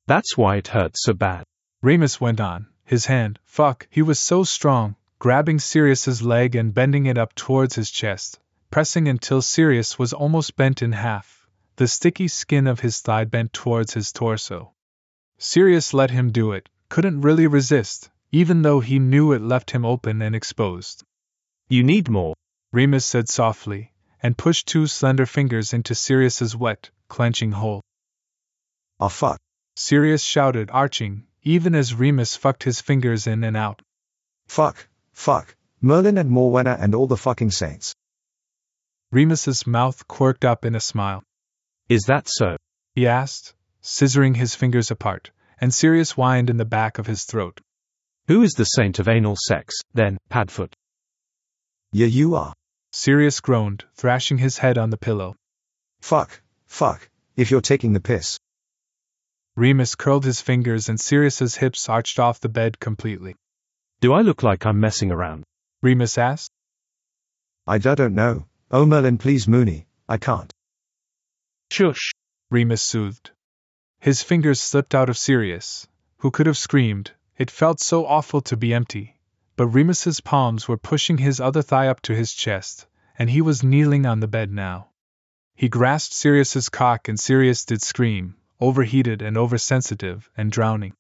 [0.06, 1.46] That's why it hurts so bad.
[1.82, 7.06] Remus went on, his hand, fuck, he was so strong, grabbing Sirius's leg and bending
[7.06, 12.28] it up towards his chest, pressing until Sirius was almost bent in half, the sticky
[12.28, 14.73] skin of his thigh bent towards his torso.
[15.46, 19.84] Sirius let him do it, couldn't really resist, even though he knew it left him
[19.84, 21.04] open and exposed.
[21.68, 22.34] You need more,
[22.72, 27.82] Remus said softly, and pushed two slender fingers into Sirius's wet, clenching hole.
[29.02, 29.38] Ah, fuck.
[29.76, 33.82] Sirius shouted, arching, even as Remus fucked his fingers in and out.
[34.48, 34.88] Fuck.
[35.12, 35.58] Fuck.
[35.82, 37.94] Merlin and Morwenna and all the fucking saints.
[39.12, 41.22] Remus's mouth quirked up in a smile.
[41.90, 42.56] Is that so?
[42.96, 43.54] He asked,
[43.84, 47.62] scissoring his fingers apart, and Sirius whined in the back of his throat.
[48.28, 50.74] Who is the saint of anal sex, then, Padfoot?
[51.92, 52.54] Yeah, you are.
[52.92, 55.36] Sirius groaned, thrashing his head on the pillow.
[56.02, 56.42] Fuck.
[56.66, 57.10] Fuck.
[57.36, 58.40] If you're taking the piss.
[59.56, 63.36] Remus curled his fingers and Sirius's hips arched off the bed completely.
[64.02, 65.44] Do I look like I'm messing around?
[65.82, 66.52] Remus asked.
[67.68, 68.46] I don't know.
[68.72, 70.52] Oh Merlin, please Moony, I can't.
[71.72, 72.12] Shush.
[72.50, 73.32] Remus soothed.
[74.04, 75.88] His fingers slipped out of Sirius,
[76.18, 79.18] who could have screamed, it felt so awful to be empty.
[79.56, 82.86] But Remus's palms were pushing his other thigh up to his chest,
[83.18, 84.90] and he was kneeling on the bed now.
[85.56, 90.96] He grasped Sirius's cock and Sirius did scream, overheated and oversensitive and drowning.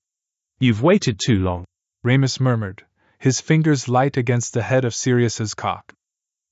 [0.60, 1.66] You've waited too long.
[2.04, 2.86] Remus murmured,
[3.20, 5.92] his fingers light against the head of Sirius's cock.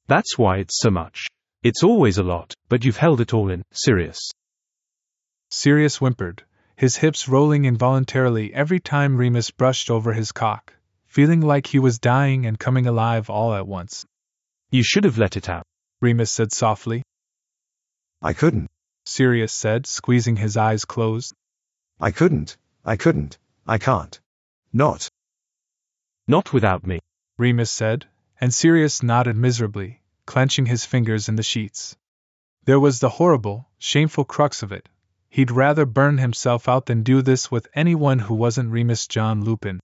[0.07, 1.27] That's why it's so much.
[1.63, 4.33] It's always a lot, but you've held it all in, Sirius.
[5.53, 6.43] Sirius whimpered,
[6.77, 10.73] his hips rolling involuntarily every time Remus brushed over his cock,
[11.07, 14.05] feeling like he was dying and coming alive all at once.
[14.69, 15.67] You should have let it out.
[15.99, 17.03] Remus said softly.
[18.21, 18.71] I couldn't.
[19.05, 21.33] Sirius said, squeezing his eyes closed.
[21.99, 22.55] I couldn't.
[22.85, 23.37] I couldn't.
[23.67, 24.19] I can't.
[24.71, 25.09] Not.
[26.27, 27.01] Not without me.
[27.37, 28.07] Remus said,
[28.39, 31.97] and Sirius nodded miserably, clenching his fingers in the sheets.
[32.63, 34.87] There was the horrible, shameful crux of it.
[35.31, 39.79] He'd rather burn himself out than do this with anyone who wasn't Remus John Lupin.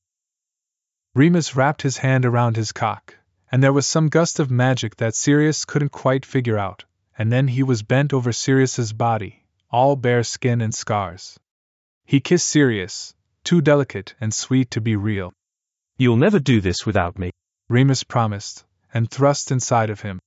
[1.15, 3.15] Remus wrapped his hand around his cock,
[3.49, 6.83] and there was some gust of magic that Sirius couldn't quite figure out,
[7.17, 11.39] and then he was bent over Sirius's body, all bare skin and scars.
[12.03, 15.31] He kissed Sirius, too delicate and sweet to be real.
[15.97, 17.31] You'll never do this without me.
[17.69, 20.19] Remus promised, and thrust inside of him.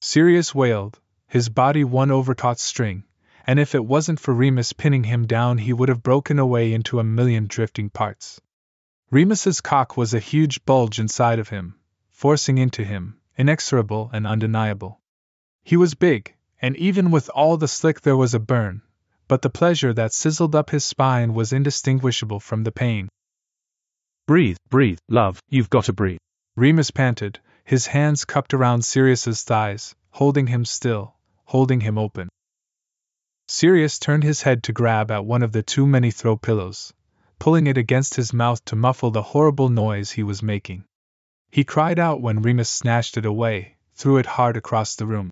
[0.00, 3.04] Sirius wailed, his body one overtaut string,
[3.46, 6.98] and if it wasn't for Remus pinning him down, he would have broken away into
[6.98, 8.40] a million drifting parts.
[9.10, 11.74] Remus's cock was a huge bulge inside of him,
[12.08, 15.00] forcing into him, inexorable and undeniable.
[15.64, 18.82] He was big, and even with all the slick there was a burn,
[19.26, 23.08] but the pleasure that sizzled up his spine was indistinguishable from the pain.
[24.26, 26.18] Breathe, breathe, love, you've got to breathe.
[26.56, 32.28] Remus panted, his hands cupped around Sirius's thighs, holding him still, holding him open.
[33.52, 36.94] Sirius turned his head to grab at one of the too many throw pillows,
[37.40, 40.84] pulling it against his mouth to muffle the horrible noise he was making.
[41.50, 45.30] He cried out when Remus snatched it away, threw it hard across the room.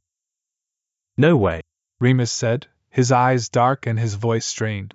[1.17, 1.61] No way.
[2.01, 4.95] Remus said, his eyes dark and his voice strained.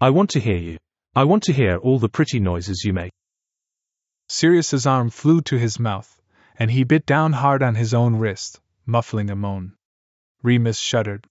[0.00, 0.78] I want to hear you.
[1.14, 3.12] I want to hear all the pretty noises you make.
[4.28, 6.20] Sirius's arm flew to his mouth,
[6.58, 9.76] and he bit down hard on his own wrist, muffling a moan.
[10.42, 11.28] Remus shuddered.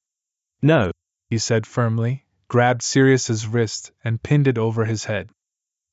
[0.61, 0.91] No,
[1.29, 5.29] he said firmly, grabbed Sirius's wrist and pinned it over his head.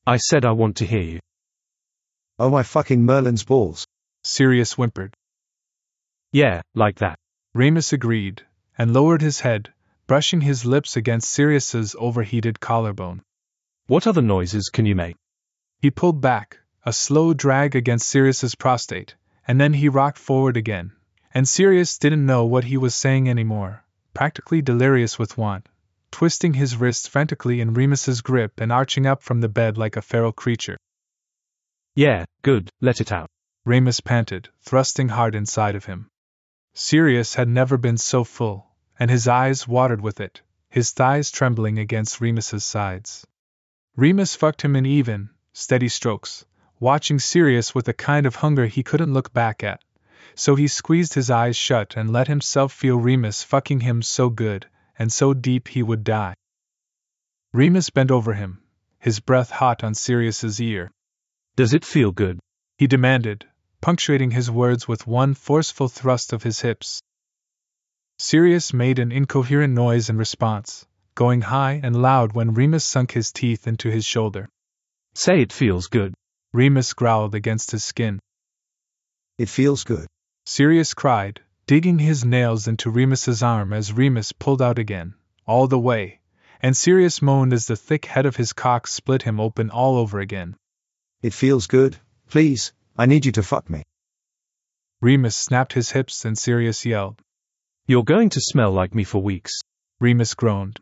[0.07, 1.19] I said I want to hear you.
[2.39, 3.87] Oh my fucking Merlin's balls.
[4.23, 5.13] Sirius whimpered.
[6.31, 7.17] Yeah, like that.
[7.53, 8.45] Remus agreed,
[8.77, 9.73] and lowered his head,
[10.07, 13.21] brushing his lips against Sirius's overheated collarbone.
[13.87, 15.15] What other noises can you make?
[15.79, 19.15] He pulled back, a slow drag against Sirius's prostate,
[19.47, 20.91] and then he rocked forward again,
[21.33, 23.84] and Sirius didn't know what he was saying anymore,
[24.15, 25.69] practically delirious with want,
[26.09, 30.01] twisting his wrists frantically in Remus's grip and arching up from the bed like a
[30.01, 30.77] feral creature.
[31.93, 33.29] Yeah, good, let it out.
[33.65, 36.09] Remus panted, thrusting hard inside of him.
[36.73, 41.77] Sirius had never been so full, and his eyes watered with it, his thighs trembling
[41.77, 43.27] against Remus's sides.
[43.95, 46.45] Remus fucked him in even, steady strokes,
[46.79, 49.81] watching Sirius with a kind of hunger he couldn't look back at,
[50.35, 54.67] so he squeezed his eyes shut and let himself feel Remus fucking him so good
[54.97, 56.33] and so deep he would die.
[57.53, 58.61] Remus bent over him,
[58.99, 60.91] his breath hot on Sirius's ear.
[61.55, 62.39] Does it feel good?
[62.77, 63.45] He demanded,
[63.81, 67.01] punctuating his words with one forceful thrust of his hips.
[68.19, 73.31] Sirius made an incoherent noise in response, going high and loud when Remus sunk his
[73.31, 74.49] teeth into his shoulder.
[75.13, 76.13] Say it feels good.
[76.53, 78.19] Remus growled against his skin.
[79.37, 80.07] It feels good.
[80.47, 85.15] Sirius cried, digging his nails into Remus's arm as Remus pulled out again,
[85.47, 86.19] all the way,
[86.61, 90.19] and Sirius moaned as the thick head of his cock split him open all over
[90.19, 90.55] again.
[91.23, 91.97] It feels good.
[92.29, 93.83] Please, I need you to fuck me.
[95.01, 97.21] Remus snapped his hips and Sirius yelled.
[97.87, 99.59] You're going to smell like me for weeks.
[99.99, 100.79] Remus groaned.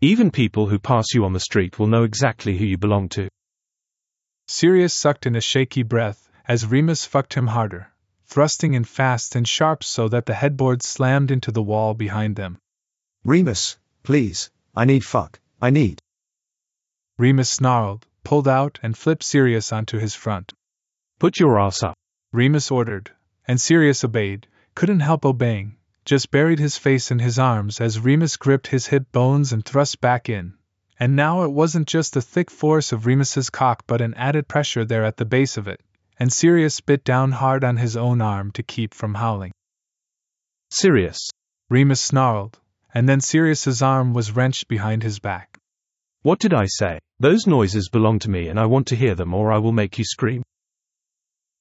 [0.00, 3.28] Even people who pass you on the street will know exactly who you belong to.
[4.46, 7.89] Sirius sucked in a shaky breath as Remus fucked him harder,
[8.30, 12.56] thrusting in fast and sharp so that the headboard slammed into the wall behind them.
[13.24, 15.98] Remus, please, I need fuck, I need.
[17.18, 20.52] Remus snarled, pulled out, and flipped Sirius onto his front.
[21.18, 21.96] Put your ass up.
[22.32, 23.10] Remus ordered,
[23.48, 28.36] and Sirius obeyed, couldn't help obeying, just buried his face in his arms as Remus
[28.36, 30.54] gripped his hip bones and thrust back in.
[31.00, 34.84] And now it wasn't just the thick force of Remus's cock but an added pressure
[34.84, 35.80] there at the base of it,
[36.20, 39.52] and Sirius bit down hard on his own arm to keep from howling.
[40.70, 41.30] Sirius.
[41.70, 42.60] Remus snarled,
[42.92, 45.56] and then Sirius's arm was wrenched behind his back.
[46.20, 46.98] What did I say?
[47.20, 49.98] Those noises belong to me and I want to hear them or I will make
[49.98, 50.42] you scream.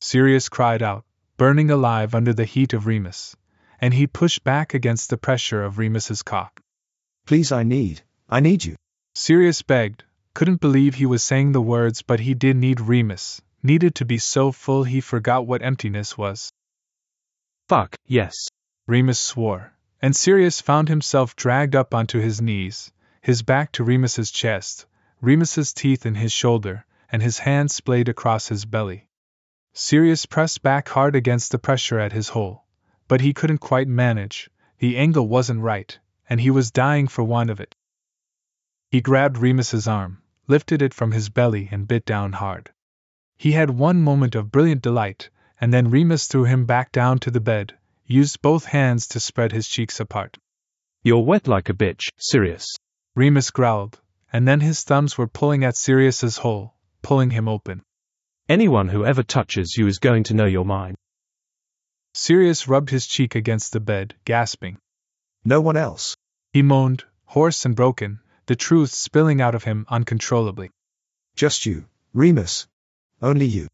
[0.02, 1.06] Sirius cried out,
[1.38, 3.38] burning alive under the heat of Remus,
[3.80, 6.60] and he pushed back against the pressure of Remus's cock.
[7.26, 8.76] Please, I need, I need you.
[9.16, 10.04] Sirius begged,
[10.34, 14.18] couldn't believe he was saying the words, but he did need Remus, needed to be
[14.18, 16.52] so full he forgot what emptiness was.
[17.68, 18.48] Fuck, yes.
[18.88, 22.92] Remus swore, and Sirius found himself dragged up onto his knees,
[23.22, 24.86] his back to Remus's chest,
[25.22, 29.08] Remus's teeth in his shoulder, and his hand splayed across his belly.
[29.74, 32.66] Sirius pressed back hard against the pressure at his hole,
[33.08, 34.50] but he couldn't quite manage,
[34.80, 36.00] the angle wasn't right,
[36.30, 37.76] and he was dying for want of it.
[38.90, 42.72] He grabbed Remus's arm, lifted it from his belly, and bit down hard.
[43.40, 45.30] He had one moment of brilliant delight,
[45.62, 47.74] and then Remus threw him back down to the bed,
[48.06, 50.38] used both hands to spread his cheeks apart.
[51.04, 52.76] You're wet like a bitch, Sirius.
[53.16, 54.02] Remus growled,
[54.34, 57.82] and then his thumbs were pulling at Sirius's hole, pulling him open.
[58.50, 60.96] Anyone who ever touches you is going to know you're mine.
[62.14, 64.80] Sirius rubbed his cheek against the bed, gasping.
[65.46, 66.18] No one else.
[66.52, 70.72] He moaned, hoarse and broken, the truth spilling out of him uncontrollably.
[71.38, 72.68] Just you, Remus.
[73.22, 73.68] Only you.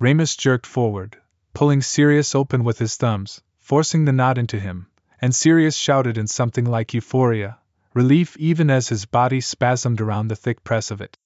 [0.00, 1.18] Remus jerked forward,
[1.54, 4.86] pulling Sirius open with his thumbs, forcing the knot into him,
[5.20, 7.58] and Sirius shouted in something like euphoria,
[7.94, 11.16] relief even as his body spasmed around the thick press of it.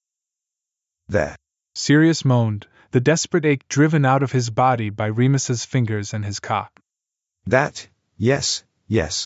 [1.07, 1.35] There.
[1.75, 6.39] Sirius moaned, the desperate ache driven out of his body by Remus's fingers and his
[6.39, 6.79] cock.
[7.45, 7.87] That,
[8.17, 9.25] yes, yes.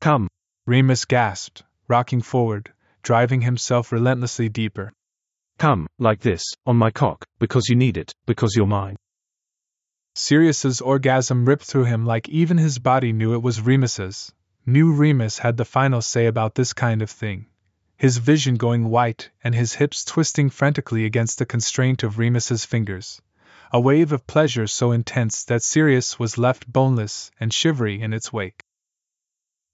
[0.00, 0.28] Come.
[0.66, 4.92] Remus gasped, rocking forward, driving himself relentlessly deeper.
[5.58, 8.96] Come, like this, on my cock, because you need it, because you're mine.
[10.16, 14.32] Sirius's orgasm ripped through him like even his body knew it was Remus's.
[14.66, 17.46] Knew Remus had the final say about this kind of thing.
[17.96, 23.22] His vision going white and his hips twisting frantically against the constraint of Remus's fingers.
[23.72, 28.32] A wave of pleasure so intense that Sirius was left boneless and shivery in its
[28.32, 28.62] wake.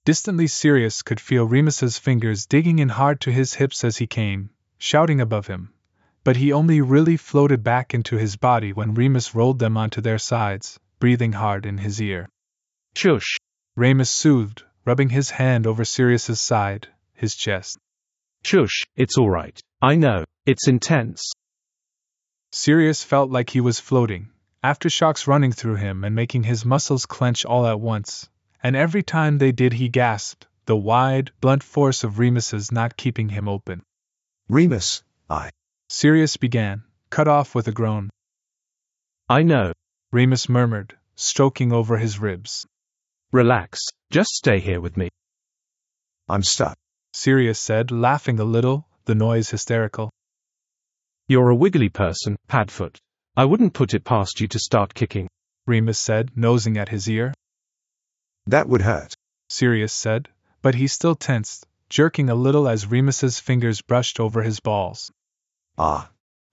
[0.05, 4.51] Distantly Sirius could feel Remus's fingers digging in hard to his hips as he came,
[4.81, 5.73] shouting above him,
[6.25, 10.19] but he only really floated back into his body when Remus rolled them onto their
[10.19, 12.29] sides, breathing hard in his ear.
[12.97, 13.37] Shush.
[13.77, 17.79] Remus soothed, rubbing his hand over Sirius's side, his chest.
[18.43, 19.61] Shush, it's all right.
[19.83, 21.31] I know, it's intense.
[22.51, 24.31] Sirius felt like he was floating,
[24.65, 28.31] aftershocks running through him and making his muscles clench all at once,
[28.63, 33.29] and every time they did he gasped, the wide, blunt force of Remus's knot keeping
[33.29, 33.83] him open.
[34.51, 35.51] Remus, I.
[35.89, 38.11] Sirius began, cut off with a groan.
[39.29, 39.73] I know.
[40.11, 42.67] Remus murmured, stroking over his ribs.
[43.31, 43.79] Relax,
[44.11, 45.09] just stay here with me.
[46.29, 46.77] I'm stuck.
[47.13, 50.11] Sirius said, laughing a little, the noise hysterical.
[51.29, 52.99] You're a wiggly person, Padfoot.
[53.37, 55.29] I wouldn't put it past you to start kicking.
[55.69, 57.33] Remus said, nosing at his ear.
[58.49, 59.15] That would hurt.
[59.49, 60.29] Sirius said,
[60.61, 65.11] but he still tensed, jerking a little as Remus's fingers brushed over his balls.
[65.77, 66.09] Ah.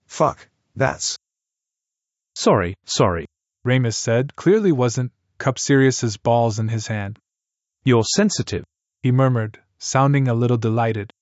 [0.06, 1.16] Fuck, that's.
[2.34, 3.26] Sorry, sorry.
[3.64, 7.18] Remus said, clearly wasn't, cup Sirius's balls in his hand.
[7.84, 8.64] You're sensitive.
[9.02, 11.12] He murmured, sounding a little delighted.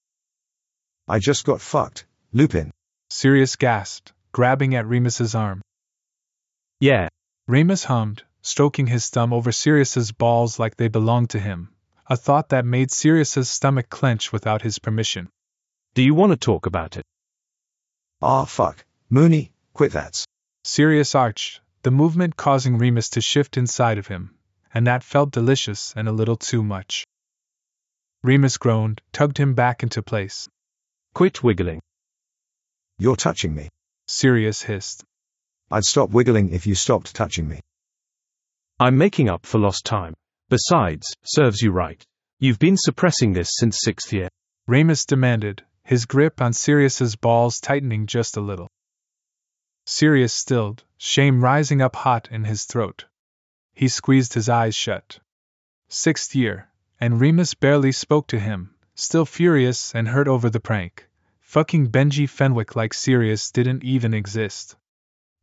[1.07, 2.71] I just got fucked, Lupin.
[3.11, 5.61] Sirius gasped, grabbing at Remus's arm.
[6.81, 7.09] Yeah.
[7.47, 11.71] Remus hummed, stroking his thumb over Sirius's balls like they belonged to him,
[12.09, 15.29] a thought that made Sirius's stomach clench without his permission.
[15.95, 17.05] Do you want to talk about it?
[18.23, 18.85] Ah, fuck.
[19.11, 20.25] Moony, quit that.
[20.65, 24.37] Sirius arched, the movement causing Remus to shift inside of him,
[24.73, 27.07] and that felt delicious and a little too much.
[28.23, 30.49] Remus groaned, tugged him back into place.
[31.15, 31.81] Quit wiggling.
[32.99, 33.69] You're touching me.
[34.07, 35.05] Sirius hissed.
[35.71, 37.61] I'd stop wiggling if you stopped touching me.
[38.79, 40.15] I'm making up for lost time.
[40.49, 42.05] Besides, serves you right.
[42.39, 44.29] You've been suppressing this since sixth year.
[44.69, 48.69] Remus demanded, his grip on Sirius's balls tightening just a little.
[49.87, 53.07] Sirius stilled, shame rising up hot in his throat.
[53.75, 55.19] He squeezed his eyes shut.
[55.89, 56.69] Sixth year,
[57.01, 61.09] and Remus barely spoke to him, still furious and hurt over the prank.
[61.41, 64.77] Fucking Benji Fenwick like Sirius didn't even exist.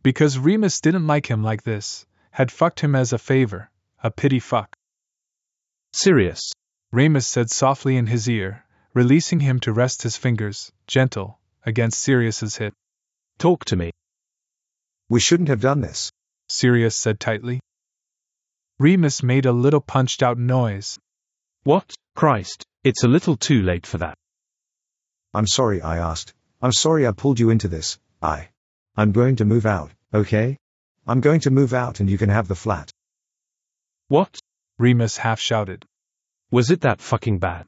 [0.01, 3.69] Because Remus didn't like him like this, had fucked him as a favor,
[4.01, 4.77] a pity fuck.
[5.95, 6.51] Sirius.
[6.91, 8.65] Remus said softly in his ear,
[8.95, 12.73] releasing him to rest his fingers, gentle, against Sirius's hip.
[13.37, 13.91] Talk to me.
[15.07, 16.11] We shouldn't have done this.
[16.49, 17.59] Sirius said tightly.
[18.79, 20.97] Remus made a little punched out noise.
[21.63, 21.93] What?
[22.15, 24.17] Christ, it's a little too late for that.
[25.33, 26.33] I'm sorry I asked.
[26.59, 27.99] I'm sorry I pulled you into this.
[28.21, 28.49] I.
[28.97, 30.57] I'm going to move out, okay?
[31.05, 32.91] I'm going to move out and you can have the flat.
[34.07, 34.39] What?
[34.83, 35.85] Remus half shouted.
[36.51, 37.65] Was it that fucking bad?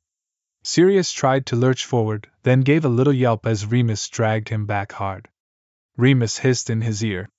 [0.63, 4.91] Sirius tried to lurch forward, then gave a little yelp as Remus dragged him back
[4.91, 5.29] hard.
[5.95, 7.29] Remus hissed in his ear.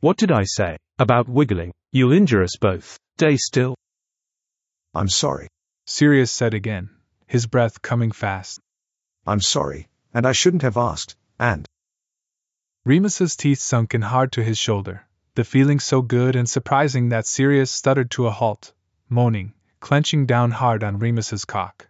[0.00, 0.76] What did I say?
[0.98, 1.72] About wiggling?
[1.92, 2.98] You'll injure us both.
[3.16, 3.76] Stay still.
[4.92, 5.46] I'm sorry.
[5.86, 6.90] Sirius said again,
[7.28, 8.58] his breath coming fast.
[9.24, 11.64] I'm sorry, and I shouldn't have asked, and.
[12.84, 15.06] Remus's teeth sunk in hard to his shoulder,
[15.36, 18.74] the feeling so good and surprising that Sirius stuttered to a halt,
[19.12, 21.86] moaning, clenching down hard on Remus's cock.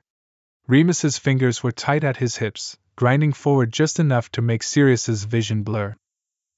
[0.66, 5.62] Remus's fingers were tight at his hips, grinding forward just enough to make Sirius's vision
[5.62, 5.94] blur.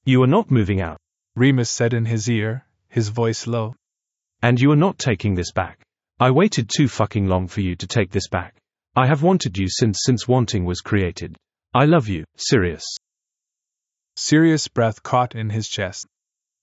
[0.03, 0.97] You are not moving out.
[1.35, 3.75] Remus said in his ear, his voice low.
[4.41, 5.81] And you are not taking this back.
[6.19, 8.55] I waited too fucking long for you to take this back.
[8.95, 11.37] I have wanted you since since wanting was created.
[11.73, 12.85] I love you, Sirius.
[14.15, 16.07] Sirius' breath caught in his chest.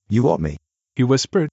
[0.09, 0.57] You want me?
[0.97, 1.51] He whispered.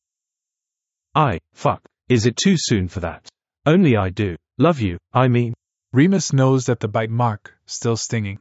[1.14, 3.30] I, fuck, is it too soon for that?
[3.68, 4.36] Only I do.
[4.57, 5.53] Love you, I mean.
[5.93, 8.39] Remus knows that the bite mark, still stinging.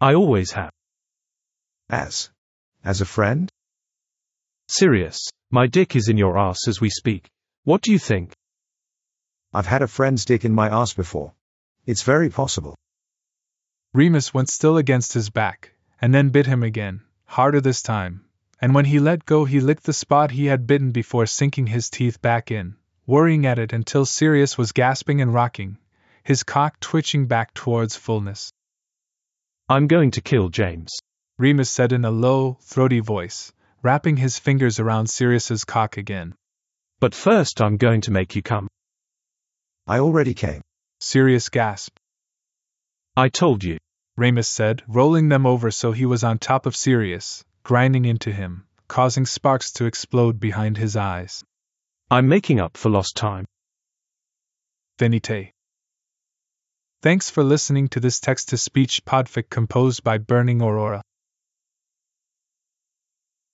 [0.00, 0.70] I always have.
[1.90, 2.30] As.
[2.82, 3.50] As a friend?
[4.68, 7.28] Sirius, my dick is in your ass as we speak.
[7.64, 8.32] What do you think?
[9.52, 11.34] I've had a friend's dick in my ass before.
[11.84, 12.74] It's very possible.
[13.92, 18.24] Remus went still against his back, and then bit him again, harder this time,
[18.60, 21.90] and when he let go, he licked the spot he had bitten before sinking his
[21.90, 22.76] teeth back in,
[23.06, 25.78] worrying at it until Sirius was gasping and rocking,
[26.22, 28.50] his cock twitching back towards fullness.
[29.68, 30.98] I'm going to kill James,
[31.38, 33.52] Remus said in a low, throaty voice,
[33.82, 36.34] wrapping his fingers around Sirius's cock again.
[37.00, 38.68] But first, I'm going to make you come.
[39.86, 40.62] I already came.
[41.00, 41.98] Sirius gasped.
[43.16, 43.78] I told you.
[44.16, 48.64] Remus said, rolling them over so he was on top of Sirius, grinding into him,
[48.88, 51.44] causing sparks to explode behind his eyes.
[52.10, 53.46] I'm making up for lost time.
[54.98, 55.52] Venite.
[57.02, 61.02] Thanks for listening to this text to speech podfic composed by Burning Aurora.